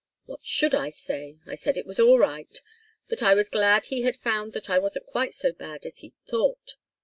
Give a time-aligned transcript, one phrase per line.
[0.25, 1.37] "What should I say?
[1.45, 2.59] I said it was all right.
[3.09, 6.15] That I was glad he had found that I wasn't quite so bad as he'd
[6.27, 6.73] thought.